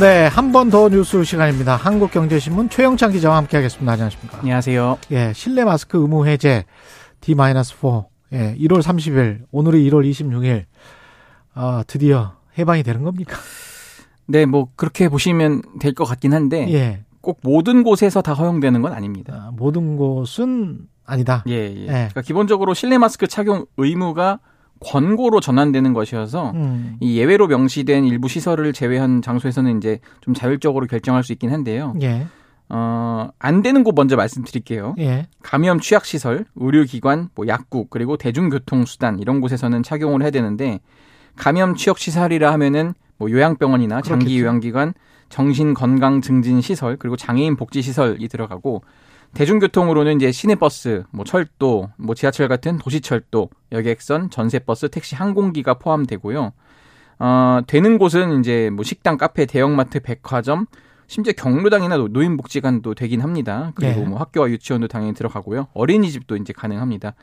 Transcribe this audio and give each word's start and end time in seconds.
네, 0.00 0.26
한 0.28 0.52
번 0.52 0.70
더 0.70 0.88
뉴스 0.88 1.24
시간입니다. 1.24 1.74
한국경제신문 1.76 2.68
최영창 2.68 3.10
기자와 3.12 3.36
함께하겠습니다. 3.38 3.92
안녕하십니까? 3.92 4.38
안녕하세요. 4.38 4.98
예, 5.10 5.32
실내 5.34 5.64
마스크 5.64 5.98
의무 5.98 6.26
해제 6.26 6.64
D-4. 7.20 8.04
예, 8.32 8.54
1월 8.60 8.80
30일, 8.82 9.40
오늘이 9.50 9.88
1월 9.90 10.08
26일. 10.08 10.64
아, 11.54 11.82
드디어 11.86 12.34
해방이 12.58 12.82
되는 12.84 13.02
겁니까? 13.02 13.36
네, 14.26 14.46
뭐 14.46 14.68
그렇게 14.76 15.08
보시면 15.08 15.62
될 15.80 15.94
것 15.94 16.04
같긴 16.04 16.32
한데 16.34 16.70
예. 16.72 17.04
꼭 17.20 17.40
모든 17.42 17.82
곳에서 17.82 18.22
다 18.22 18.34
허용되는 18.34 18.80
건 18.82 18.92
아닙니다. 18.92 19.46
아, 19.48 19.50
모든 19.52 19.96
곳은 19.96 20.80
아니다. 21.06 21.42
예, 21.48 21.54
예. 21.74 21.86
그러니까 21.86 22.20
기본적으로 22.22 22.74
실내 22.74 22.98
마스크 22.98 23.26
착용 23.26 23.64
의무가 23.78 24.38
권고로 24.80 25.40
전환되는 25.40 25.92
것이어서 25.92 26.52
음. 26.52 26.96
이 27.00 27.18
예외로 27.18 27.46
명시된 27.46 28.04
일부 28.04 28.28
시설을 28.28 28.72
제외한 28.72 29.22
장소에서는 29.22 29.78
이제 29.78 30.00
좀 30.20 30.34
자율적으로 30.34 30.86
결정할 30.86 31.24
수 31.24 31.32
있긴 31.32 31.50
한데요. 31.50 31.94
예. 32.02 32.26
어, 32.70 33.30
안 33.38 33.62
되는 33.62 33.82
곳 33.82 33.94
먼저 33.94 34.16
말씀드릴게요. 34.16 34.94
예. 34.98 35.26
감염 35.42 35.80
취약 35.80 36.04
시설, 36.04 36.44
의료기관, 36.56 37.30
뭐 37.34 37.46
약국, 37.48 37.90
그리고 37.90 38.16
대중교통 38.16 38.84
수단 38.84 39.18
이런 39.18 39.40
곳에서는 39.40 39.82
착용을 39.82 40.22
해야 40.22 40.30
되는데 40.30 40.80
감염 41.34 41.74
취약 41.74 41.98
시설이라 41.98 42.52
하면은 42.52 42.94
뭐 43.16 43.30
요양병원이나 43.30 44.02
장기 44.02 44.26
그렇겠죠. 44.26 44.44
요양기관, 44.44 44.94
정신 45.28 45.74
건강 45.74 46.20
증진 46.20 46.60
시설, 46.60 46.96
그리고 46.96 47.16
장애인 47.16 47.56
복지 47.56 47.82
시설이 47.82 48.28
들어가고 48.28 48.82
대중교통으로는 49.34 50.16
이제 50.16 50.32
시내버스, 50.32 51.04
뭐 51.10 51.24
철도, 51.24 51.90
뭐 51.96 52.14
지하철 52.14 52.48
같은 52.48 52.78
도시철도, 52.78 53.50
여객선, 53.72 54.30
전세버스, 54.30 54.88
택시, 54.90 55.14
항공기가 55.14 55.74
포함되고요. 55.74 56.52
어, 57.20 57.60
되는 57.66 57.98
곳은 57.98 58.40
이제 58.40 58.70
뭐 58.70 58.84
식당, 58.84 59.16
카페, 59.16 59.46
대형마트, 59.46 60.00
백화점, 60.00 60.66
심지어 61.06 61.32
경로당이나 61.36 61.96
노- 61.96 62.08
노인복지관도 62.08 62.94
되긴 62.94 63.20
합니다. 63.22 63.72
그리고 63.74 64.00
네. 64.00 64.06
뭐 64.06 64.18
학교와 64.18 64.50
유치원도 64.50 64.88
당연히 64.88 65.14
들어가고요. 65.14 65.68
어린이집도 65.72 66.36
이제 66.36 66.52
가능합니다. 66.52 67.14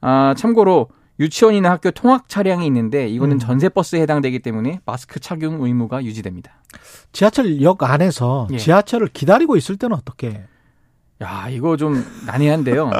아, 0.00 0.34
참고로 0.36 0.88
유치원이나 1.18 1.70
학교 1.70 1.90
통학 1.90 2.28
차량이 2.28 2.66
있는데 2.66 3.08
이거는 3.08 3.36
음. 3.36 3.38
전세 3.38 3.68
버스에 3.68 4.00
해당되기 4.02 4.40
때문에 4.40 4.80
마스크 4.84 5.18
착용 5.20 5.62
의무가 5.64 6.04
유지됩니다. 6.04 6.52
지하철역 7.12 7.82
안에서 7.82 8.48
예. 8.52 8.58
지하철을 8.58 9.08
기다리고 9.08 9.56
있을 9.56 9.76
때는 9.76 9.96
어떻게? 9.96 10.44
야, 11.22 11.46
이거 11.50 11.76
좀 11.76 12.04
난해한데요. 12.26 12.90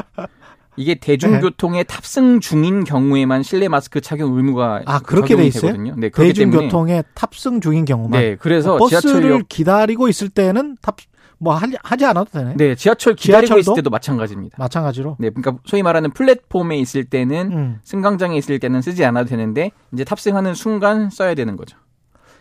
이게 0.75 0.95
대중교통에 0.95 1.83
탑승 1.83 2.39
중인 2.39 2.83
경우에만 2.83 3.41
실내 3.43 3.67
마스크 3.67 3.99
착용 4.01 4.35
의무가 4.37 4.81
아, 4.85 4.99
그렇게 4.99 5.35
돼 5.35 5.45
있어요? 5.45 5.71
되거든요. 5.71 5.95
네, 5.97 6.09
대중교통에 6.09 7.03
탑승 7.15 7.61
중인 7.61 7.85
경우만. 7.85 8.19
네, 8.21 8.35
그래서 8.35 8.77
버스를 8.77 9.01
지하철역 9.01 9.49
기다리고 9.49 10.07
있을 10.07 10.29
때는 10.29 10.77
탑, 10.81 10.97
뭐 11.39 11.55
하지, 11.55 11.75
하지 11.83 12.05
않아도 12.05 12.29
되네. 12.31 12.53
네, 12.57 12.75
지하철 12.75 13.15
기다리고 13.15 13.47
지하철도? 13.47 13.59
있을 13.59 13.73
때도 13.75 13.89
마찬가지입니다. 13.89 14.55
마찬가지로. 14.59 15.17
네, 15.19 15.29
그러니까 15.31 15.61
소위 15.65 15.81
말하는 15.81 16.11
플랫폼에 16.11 16.77
있을 16.77 17.05
때는 17.05 17.51
음. 17.51 17.79
승강장에 17.83 18.37
있을 18.37 18.59
때는 18.59 18.81
쓰지 18.83 19.03
않아도 19.05 19.29
되는데 19.29 19.71
이제 19.93 20.03
탑승하는 20.03 20.53
순간 20.53 21.09
써야 21.09 21.33
되는 21.33 21.55
거죠. 21.57 21.77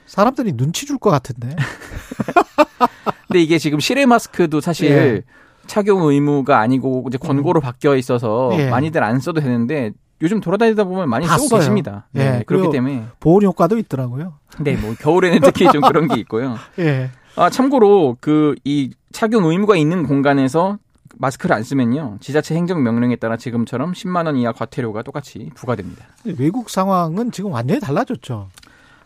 사람들이 0.06 0.52
눈치 0.52 0.84
줄 0.86 0.98
것 0.98 1.10
같은데. 1.10 1.56
근데 3.28 3.40
이게 3.42 3.58
지금 3.58 3.80
실외 3.80 4.06
마스크도 4.06 4.60
사실 4.60 4.90
예. 4.90 5.22
착용 5.66 6.02
의무가 6.02 6.60
아니고 6.60 7.04
이제 7.08 7.18
권고로 7.18 7.60
바뀌어 7.60 7.96
있어서 7.96 8.50
예. 8.54 8.70
많이들 8.70 9.02
안 9.02 9.20
써도 9.20 9.40
되는데 9.40 9.92
요즘 10.22 10.40
돌아다니다 10.40 10.84
보면 10.84 11.08
많이 11.10 11.26
다 11.26 11.36
쓰고 11.36 11.48
써요. 11.48 11.60
계십니다. 11.60 12.06
네, 12.12 12.38
예, 12.38 12.42
그렇기 12.46 12.70
때문에 12.70 13.04
보온 13.20 13.42
효과도 13.42 13.76
있더라고요. 13.78 14.34
네, 14.60 14.76
뭐 14.76 14.94
겨울에는 14.98 15.40
특히 15.42 15.70
좀 15.70 15.82
그런 15.82 16.08
게 16.08 16.18
있고요. 16.20 16.56
예. 16.78 17.10
아, 17.36 17.50
참고로 17.50 18.16
그 18.20 18.54
이 18.64 18.92
착용 19.12 19.44
의무가 19.44 19.76
있는 19.76 20.06
공간에서 20.06 20.78
마스크를 21.18 21.56
안 21.56 21.62
쓰면요. 21.62 22.18
지자체 22.20 22.54
행정 22.54 22.82
명령에 22.82 23.16
따라 23.16 23.36
지금처럼 23.38 23.92
10만 23.92 24.26
원 24.26 24.36
이하 24.36 24.52
과태료가 24.52 25.02
똑같이 25.02 25.50
부과됩니다. 25.54 26.04
외국 26.38 26.68
상황은 26.70 27.30
지금 27.30 27.52
완전히 27.52 27.80
달라졌죠. 27.80 28.48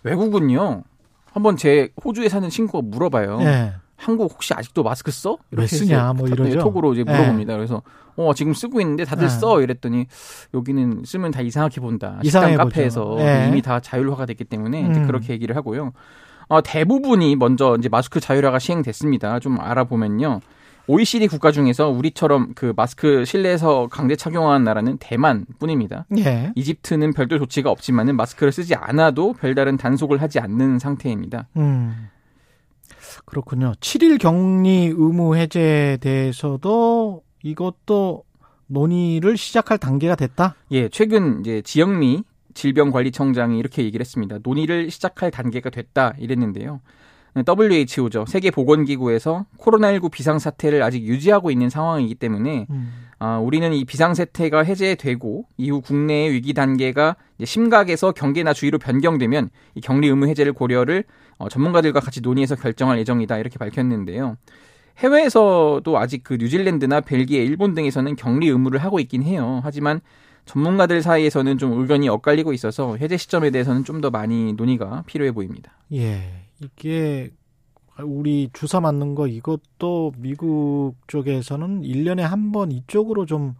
외국은요. 0.02 0.82
한번 1.32 1.56
제 1.56 1.90
호주에 2.04 2.28
사는 2.28 2.48
친구가 2.48 2.80
물어봐요. 2.88 3.38
예. 3.42 3.72
한국 4.00 4.32
혹시 4.32 4.54
아직도 4.54 4.82
마스크 4.82 5.10
써? 5.10 5.32
왜 5.50 5.62
이렇게 5.62 5.76
쓰냐, 5.76 6.14
뭐 6.14 6.26
네, 6.26 6.32
이러죠. 6.32 6.58
톡으로 6.60 6.94
이제 6.94 7.04
예. 7.06 7.10
물어봅니다. 7.10 7.54
그래서 7.54 7.82
어 8.16 8.32
지금 8.34 8.54
쓰고 8.54 8.80
있는데 8.80 9.04
다들 9.04 9.24
예. 9.24 9.28
써 9.28 9.60
이랬더니 9.60 10.06
여기는 10.54 11.02
쓰면 11.04 11.30
다 11.30 11.42
이상하게 11.42 11.80
본다. 11.80 12.18
이상해 12.22 12.52
식당. 12.52 12.68
카페에서 12.68 13.16
예. 13.20 13.48
이미 13.48 13.60
다 13.60 13.80
자율화가 13.80 14.26
됐기 14.26 14.44
때문에 14.44 14.80
이제 14.90 15.00
음. 15.00 15.06
그렇게 15.06 15.34
얘기를 15.34 15.54
하고요. 15.54 15.92
어, 16.48 16.62
대부분이 16.62 17.36
먼저 17.36 17.76
이제 17.78 17.88
마스크 17.88 18.18
자율화가 18.20 18.58
시행됐습니다. 18.58 19.38
좀 19.38 19.60
알아보면요. 19.60 20.40
OECD 20.86 21.28
국가 21.28 21.52
중에서 21.52 21.88
우리처럼 21.88 22.52
그 22.56 22.72
마스크 22.74 23.24
실내에서 23.24 23.86
강제 23.88 24.16
착용한 24.16 24.64
나라는 24.64 24.96
대만뿐입니다. 24.98 26.06
예. 26.18 26.52
이집트는 26.56 27.12
별도 27.12 27.38
조치가 27.38 27.70
없지만은 27.70 28.16
마스크를 28.16 28.50
쓰지 28.50 28.74
않아도 28.74 29.34
별다른 29.34 29.76
단속을 29.76 30.20
하지 30.20 30.40
않는 30.40 30.80
상태입니다. 30.80 31.46
음. 31.56 32.08
그렇군요. 33.24 33.72
7일 33.80 34.18
격리 34.18 34.86
의무 34.86 35.36
해제에 35.36 35.98
대해서도 35.98 37.22
이것도 37.42 38.24
논의를 38.66 39.36
시작할 39.36 39.78
단계가 39.78 40.14
됐다? 40.14 40.54
예, 40.70 40.88
최근 40.88 41.40
이제 41.40 41.60
지영미 41.62 42.24
질병관리청장이 42.54 43.58
이렇게 43.58 43.84
얘기를 43.84 44.02
했습니다. 44.04 44.38
논의를 44.42 44.90
시작할 44.90 45.30
단계가 45.30 45.70
됐다 45.70 46.14
이랬는데요. 46.18 46.80
WHO죠. 47.36 48.26
세계보건기구에서 48.26 49.46
코로나19 49.58 50.10
비상사태를 50.10 50.82
아직 50.82 51.02
유지하고 51.04 51.50
있는 51.50 51.68
상황이기 51.70 52.16
때문에 52.16 52.66
음. 52.70 52.92
아, 53.20 53.38
우리는 53.38 53.70
이 53.74 53.84
비상사태가 53.84 54.62
해제되고 54.64 55.44
이후 55.58 55.80
국내의 55.82 56.32
위기 56.32 56.54
단계가 56.54 57.16
이제 57.36 57.44
심각에서 57.44 58.12
경계나 58.12 58.54
주의로 58.54 58.78
변경되면 58.78 59.50
이 59.74 59.80
격리 59.82 60.08
의무 60.08 60.26
해제를 60.26 60.54
고려를 60.54 61.04
어, 61.36 61.48
전문가들과 61.50 62.00
같이 62.00 62.22
논의해서 62.22 62.56
결정할 62.56 62.98
예정이다 62.98 63.36
이렇게 63.38 63.58
밝혔는데요. 63.58 64.36
해외에서도 64.98 65.98
아직 65.98 66.24
그 66.24 66.34
뉴질랜드나 66.34 67.00
벨기에, 67.02 67.42
일본 67.44 67.74
등에서는 67.74 68.16
격리 68.16 68.48
의무를 68.48 68.80
하고 68.82 68.98
있긴 69.00 69.22
해요. 69.22 69.60
하지만 69.62 70.00
전문가들 70.46 71.02
사이에서는 71.02 71.58
좀 71.58 71.78
의견이 71.80 72.08
엇갈리고 72.08 72.52
있어서 72.54 72.96
해제 72.96 73.16
시점에 73.18 73.50
대해서는 73.50 73.84
좀 73.84 74.00
더 74.00 74.10
많이 74.10 74.54
논의가 74.54 75.04
필요해 75.06 75.32
보입니다. 75.32 75.72
예. 75.92 76.46
이게 76.62 77.30
우리 78.04 78.50
주사 78.52 78.80
맞는 78.80 79.14
거 79.14 79.26
이것도 79.26 80.12
미국 80.18 80.94
쪽에서는 81.06 81.82
1년에 81.82 82.20
한 82.20 82.52
번 82.52 82.72
이쪽으로 82.72 83.26
좀 83.26 83.54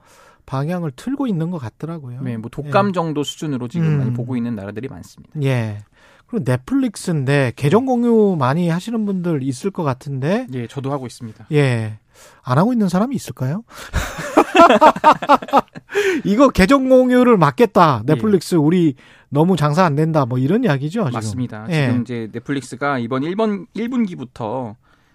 방향을 0.46 0.90
틀고 0.96 1.26
있는 1.28 1.50
것 1.50 1.58
같더라고요. 1.58 2.22
네, 2.22 2.36
뭐 2.36 2.50
독감 2.50 2.92
정도 2.92 3.22
수준으로 3.22 3.68
지금 3.68 3.86
음. 3.86 3.98
많이 3.98 4.12
보고 4.12 4.36
있는 4.36 4.54
나라들이 4.56 4.88
많습니다. 4.88 5.40
예. 5.42 5.78
그리고 6.26 6.44
넷플릭스인데 6.44 7.52
계정 7.56 7.86
공유 7.86 8.36
많이 8.38 8.68
하시는 8.68 9.04
분들 9.04 9.42
있을 9.44 9.70
것 9.70 9.82
같은데 9.84 10.46
예, 10.54 10.66
저도 10.66 10.90
하고 10.92 11.06
있습니다. 11.06 11.46
예. 11.52 11.98
안 12.42 12.58
하고 12.58 12.72
있는 12.72 12.88
사람이 12.88 13.14
있을까요? 13.16 13.62
이거 16.24 16.48
계정 16.48 16.88
공유를 16.88 17.36
막겠다. 17.36 18.02
넷플릭스 18.06 18.54
우리 18.54 18.94
너무 19.28 19.56
장사 19.56 19.84
안 19.84 19.94
된다. 19.94 20.26
뭐 20.26 20.38
이런 20.38 20.64
이야기죠. 20.64 21.04
지금. 21.04 21.12
맞습니다. 21.12 21.66
예. 21.70 21.86
지금 21.86 22.02
이제 22.02 22.28
넷플릭스가 22.32 22.98
이번 22.98 23.22
1번 23.22 23.66
1분기부터 23.76 24.74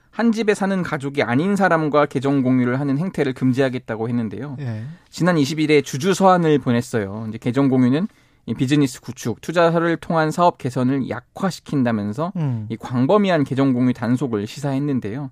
한 0.10 0.32
집에 0.32 0.54
사는 0.54 0.82
가족이 0.82 1.24
아닌 1.24 1.58
사람과 1.58 2.06
계정 2.06 2.42
공유를 2.42 2.80
하는 2.80 2.98
행태를 2.98 3.34
금지하겠다고 3.34 4.08
했는데요. 4.08 4.56
예. 4.62 4.84
지난 5.10 5.36
20일에 5.36 5.84
주주 5.84 6.14
서한을 6.14 6.60
보냈어요. 6.60 7.26
이제 7.28 7.38
계정 7.38 7.68
공유는 7.68 8.08
이 8.48 8.54
비즈니스 8.54 9.02
구축, 9.02 9.42
투자를 9.42 9.98
통한 9.98 10.30
사업 10.30 10.60
개선을 10.60 11.10
약화시킨다면서 11.10 12.32
음. 12.36 12.68
이 12.70 12.78
광범위한 12.78 13.44
계정 13.44 13.74
공유 13.74 13.92
단속을 13.92 14.46
시사했는데요. 14.46 15.32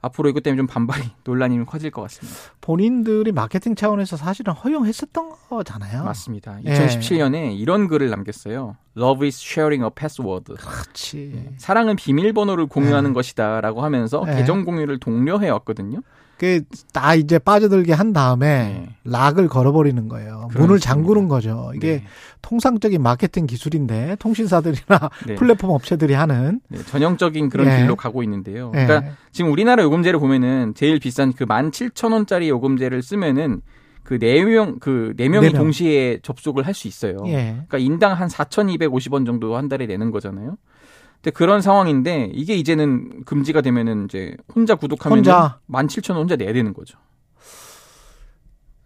앞으로 0.00 0.28
이것 0.28 0.42
때문에 0.44 0.58
좀 0.58 0.66
반발이 0.68 1.02
논란이 1.24 1.64
커질 1.66 1.90
것 1.90 2.02
같습니다. 2.02 2.38
본인들이 2.60 3.32
마케팅 3.32 3.74
차원에서 3.74 4.16
사실은 4.16 4.52
허용했었던 4.52 5.32
거잖아요. 5.48 6.04
맞습니다. 6.04 6.58
예. 6.64 6.72
2017년에 6.72 7.58
이런 7.58 7.88
글을 7.88 8.10
남겼어요. 8.10 8.76
Love 8.96 9.26
is 9.26 9.42
sharing 9.42 9.82
a 9.84 9.90
password. 9.94 10.54
그렇지. 10.54 11.50
사랑은 11.56 11.96
비밀번호를 11.96 12.66
공유하는 12.66 13.10
네. 13.10 13.14
것이다라고 13.14 13.82
하면서 13.82 14.24
네. 14.24 14.36
계정 14.36 14.64
공유를 14.64 15.00
독려해 15.00 15.48
왔거든요. 15.50 16.00
그다 16.42 17.14
이제 17.14 17.38
빠져들게 17.38 17.92
한 17.92 18.12
다음에 18.12 18.46
네. 18.46 18.88
락을 19.04 19.46
걸어버리는 19.46 20.08
거예요. 20.08 20.48
문을. 20.56 20.80
잠그는 20.80 21.28
거죠. 21.28 21.70
이게 21.76 21.98
네. 21.98 22.04
통상적인 22.42 23.00
마케팅 23.00 23.46
기술인데 23.46 24.16
통신사들이나 24.18 25.10
네. 25.28 25.36
플랫폼 25.36 25.70
업체들이 25.70 26.14
하는 26.14 26.60
네, 26.68 26.78
전형적인 26.82 27.48
그런 27.48 27.68
예. 27.68 27.76
길로 27.82 27.94
가고 27.94 28.24
있는데요. 28.24 28.72
예. 28.74 28.86
그러니까 28.86 29.12
지금 29.30 29.52
우리나라 29.52 29.84
요금제를 29.84 30.18
보면은 30.18 30.74
제일 30.74 30.98
비싼 30.98 31.32
그 31.32 31.44
17,000원짜리 31.46 32.48
요금제를 32.48 33.02
쓰면은 33.02 33.60
그 34.02 34.18
4명 34.18 34.80
그 34.80 35.14
4명이 35.16 35.40
네 35.42 35.50
명. 35.50 35.52
동시에 35.52 36.18
접속을 36.22 36.66
할 36.66 36.74
수 36.74 36.88
있어요. 36.88 37.18
예. 37.26 37.62
그러니까 37.68 37.78
인당 37.78 38.14
한 38.14 38.26
4,250원 38.26 39.24
정도 39.26 39.56
한 39.56 39.68
달에 39.68 39.86
내는 39.86 40.10
거잖아요. 40.10 40.56
근데 41.22 41.30
그런 41.30 41.62
상황인데 41.62 42.30
이게 42.34 42.56
이제는 42.56 43.22
금지가 43.24 43.60
되면은 43.60 44.06
이제 44.06 44.34
혼자 44.54 44.74
구독하면 44.74 45.18
혼자. 45.18 45.60
17,000원 45.70 46.16
혼자 46.16 46.34
내야 46.36 46.52
되는 46.52 46.74
거죠. 46.74 46.98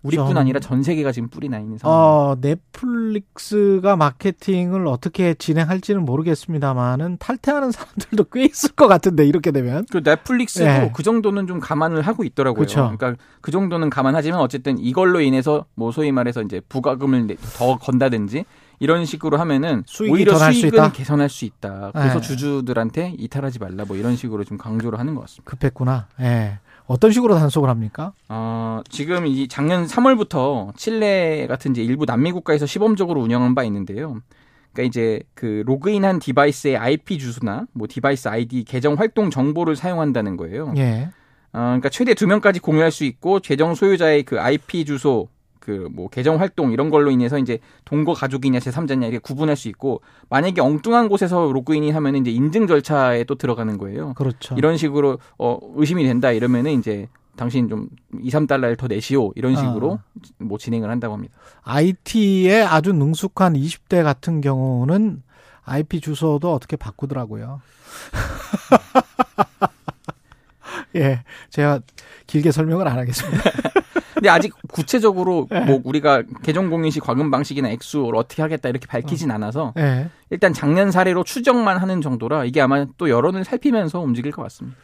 우리뿐 0.02 0.28
전- 0.28 0.36
아니라 0.36 0.60
전 0.60 0.82
세계가 0.84 1.10
지금 1.10 1.28
뿔이 1.30 1.48
나 1.48 1.58
있는 1.58 1.78
상황. 1.78 1.98
어, 1.98 2.36
넷플릭스가 2.40 3.96
마케팅을 3.96 4.86
어떻게 4.86 5.34
진행할지는 5.34 6.04
모르겠습니다만은 6.04 7.16
탈퇴하는 7.18 7.72
사람들도 7.72 8.24
꽤 8.32 8.44
있을 8.44 8.70
것 8.72 8.86
같은데 8.86 9.24
이렇게 9.26 9.50
되면 9.50 9.84
그 9.90 10.02
넷플릭스도 10.04 10.64
예. 10.66 10.92
그 10.94 11.02
정도는 11.02 11.48
좀 11.48 11.58
감안을 11.58 12.02
하고 12.02 12.22
있더라고요. 12.22 12.60
그쵸. 12.60 12.92
그러니까 12.96 13.20
그 13.40 13.50
정도는 13.50 13.90
감안하지만 13.90 14.38
어쨌든 14.40 14.78
이걸로 14.78 15.20
인해서 15.20 15.64
뭐 15.74 15.90
소위 15.90 16.12
말해서 16.12 16.42
이제 16.42 16.60
부가금을 16.68 17.26
내- 17.26 17.36
더 17.56 17.76
건다든지 17.76 18.44
이런 18.78 19.04
식으로 19.04 19.38
하면은 19.38 19.84
오히려 20.08 20.36
수 20.36 20.52
수익은 20.52 20.68
있다? 20.68 20.92
개선할 20.92 21.28
수 21.28 21.44
있다. 21.44 21.92
그래서 21.92 22.16
예. 22.16 22.20
주주들한테 22.20 23.14
이탈하지 23.18 23.58
말라 23.58 23.84
뭐 23.86 23.96
이런 23.96 24.16
식으로 24.16 24.44
좀 24.44 24.58
강조를 24.58 24.98
하는 24.98 25.14
것 25.14 25.22
같습니다. 25.22 25.50
급했구나. 25.50 26.08
예. 26.20 26.58
어떤 26.86 27.10
식으로 27.10 27.34
단속을 27.34 27.68
합니까? 27.68 28.12
어, 28.28 28.80
지금 28.88 29.26
이 29.26 29.48
작년 29.48 29.86
3월부터 29.86 30.76
칠레 30.76 31.46
같은 31.48 31.72
이제 31.72 31.82
일부 31.82 32.06
남미 32.06 32.32
국가에서 32.32 32.66
시범적으로 32.66 33.20
운영한 33.20 33.54
바 33.54 33.64
있는데요. 33.64 34.20
그러니까 34.72 34.88
이제 34.88 35.20
그 35.34 35.62
로그인한 35.66 36.18
device의 36.20 36.76
IP 36.76 37.18
주소나 37.18 37.66
뭐 37.72 37.88
device 37.90 38.28
아이디 38.28 38.62
계정 38.64 38.94
활동 38.94 39.30
정보를 39.30 39.74
사용한다는 39.74 40.36
거예요. 40.36 40.74
예. 40.76 41.08
어, 41.52 41.58
그러니까 41.58 41.88
최대 41.88 42.14
두 42.14 42.26
명까지 42.26 42.60
공유할 42.60 42.92
수 42.92 43.04
있고 43.04 43.40
계정 43.40 43.74
소유자의 43.74 44.24
그 44.24 44.38
IP 44.38 44.84
주소 44.84 45.28
그뭐 45.66 46.08
계정 46.08 46.38
활동 46.38 46.70
이런 46.70 46.90
걸로 46.90 47.10
인해서 47.10 47.38
이제 47.38 47.58
동거 47.84 48.14
가족이냐 48.14 48.60
제3자냐 48.60 49.02
이렇게 49.02 49.18
구분할 49.18 49.56
수 49.56 49.68
있고 49.68 50.00
만약에 50.28 50.60
엉뚱한 50.60 51.08
곳에서 51.08 51.50
로그인이 51.52 51.90
하면은 51.90 52.20
이제 52.20 52.30
인증 52.30 52.68
절차에 52.68 53.24
또 53.24 53.34
들어가는 53.34 53.76
거예요. 53.76 54.14
그렇죠. 54.14 54.54
이런 54.56 54.76
식으로 54.76 55.18
어 55.38 55.58
의심이 55.74 56.04
된다 56.04 56.30
이러면은 56.30 56.78
이제 56.78 57.08
당신 57.36 57.68
좀 57.68 57.88
2, 58.22 58.30
3달러를 58.30 58.78
더 58.78 58.86
내시오 58.86 59.32
이런 59.34 59.56
식으로 59.56 59.98
아. 60.00 60.20
뭐 60.38 60.56
진행을 60.56 60.88
한다고 60.88 61.14
합니다. 61.14 61.34
IT에 61.64 62.62
아주 62.62 62.92
능숙한 62.92 63.54
20대 63.54 64.04
같은 64.04 64.40
경우는 64.40 65.22
IP 65.64 66.00
주소도 66.00 66.54
어떻게 66.54 66.76
바꾸더라고요. 66.76 67.60
예. 70.94 71.24
제가 71.50 71.80
길게 72.28 72.52
설명을 72.52 72.86
안 72.86 72.98
하겠습니다. 72.98 73.50
근데 74.26 74.30
아직 74.30 74.52
구체적으로 74.72 75.46
네. 75.50 75.60
뭐 75.60 75.80
우리가 75.84 76.24
계정 76.42 76.68
공유 76.68 76.90
시 76.90 76.98
과금 76.98 77.30
방식이나 77.30 77.68
액수를 77.70 78.16
어떻게 78.16 78.42
하겠다 78.42 78.68
이렇게 78.68 78.86
밝히진 78.86 79.30
않아서 79.30 79.72
예. 79.78 80.10
일단 80.30 80.52
작년 80.52 80.90
사례로 80.90 81.22
추정만 81.22 81.76
하는 81.78 82.00
정도라 82.00 82.44
이게 82.44 82.60
아마 82.60 82.86
또 82.98 83.08
여론을 83.08 83.44
살피면서 83.44 84.00
움직일 84.00 84.32
것 84.32 84.42
같습니다. 84.42 84.76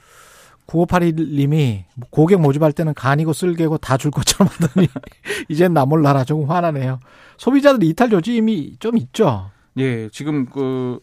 9581님이 0.69 1.83
고객 2.11 2.41
모집할 2.41 2.73
때는 2.73 2.95
간이고 2.95 3.33
쓸개고 3.33 3.79
다 3.79 3.97
줄 3.97 4.13
것처럼 4.13 4.49
하더니 4.53 4.87
이젠 5.49 5.75
나 5.75 5.85
몰라라 5.85 6.23
조금 6.25 6.49
화나네요. 6.49 7.01
소비자들 7.37 7.83
이탈 7.83 8.11
조짐이 8.11 8.77
좀 8.79 8.97
있죠. 8.97 9.51
예, 9.79 10.09
지금 10.11 10.47
그 10.47 11.01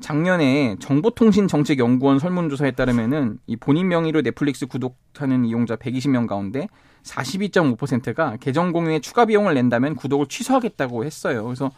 작년에 0.00 0.76
정보통신정책연구원 0.80 2.18
설문조사에 2.18 2.72
따르면은 2.72 3.38
이 3.46 3.56
본인 3.56 3.88
명의로 3.88 4.22
넷플릭스 4.22 4.66
구독하는 4.66 5.44
이용자 5.44 5.76
120명 5.76 6.26
가운데 6.26 6.68
42.5%가 7.02 8.36
계정 8.40 8.72
공유에 8.72 9.00
추가 9.00 9.24
비용을 9.24 9.54
낸다면 9.54 9.94
구독을 9.96 10.26
취소하겠다고 10.26 11.04
했어요. 11.04 11.44
그래서 11.44 11.70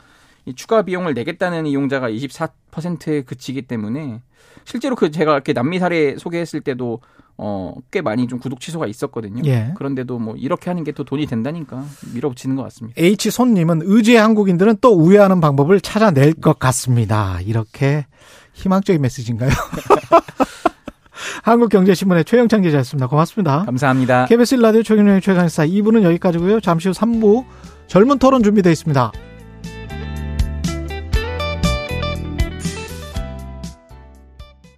이 0.44 0.54
추가 0.54 0.82
비용을 0.82 1.14
내겠다는 1.14 1.66
이용자가 1.66 2.08
24%에 2.10 3.22
그치기 3.22 3.62
때문에 3.62 4.20
실제로 4.64 4.96
그 4.96 5.10
제가 5.10 5.32
이렇게 5.34 5.52
남미 5.52 5.78
사례 5.78 6.16
소개했을 6.16 6.60
때도 6.60 7.00
어 7.38 7.74
꽤 7.90 8.02
많이 8.02 8.26
좀 8.28 8.38
구독 8.38 8.60
취소가 8.60 8.86
있었거든요. 8.86 9.42
예. 9.46 9.72
그런데도 9.76 10.18
뭐 10.18 10.34
이렇게 10.36 10.68
하는 10.70 10.84
게 10.84 10.92
또 10.92 11.02
돈이 11.04 11.26
된다니까 11.26 11.84
밀어붙이는 12.14 12.56
것 12.56 12.62
같습니다. 12.64 13.00
H 13.02 13.30
손님은 13.30 13.80
의지의 13.84 14.18
한국인들은 14.20 14.76
또 14.80 14.92
우회하는 14.92 15.40
방법을 15.40 15.80
찾아낼 15.80 16.34
것 16.34 16.58
같습니다. 16.58 17.40
이렇게 17.40 18.06
희망적인 18.52 19.00
메시지인가요? 19.00 19.50
한국경제신문의 21.44 22.24
최영창 22.24 22.62
기자였습니다. 22.62 23.06
고맙습니다. 23.06 23.64
감사합니다. 23.64 24.26
KBS 24.26 24.56
라디오 24.56 24.82
최경영의 24.82 25.20
최강사 25.22 25.66
2부는 25.66 26.02
여기까지고요. 26.02 26.60
잠시 26.60 26.88
후 26.88 26.94
3부 26.94 27.44
젊은 27.86 28.18
토론 28.18 28.42
준비되어 28.42 28.70
있습니다. 28.72 29.12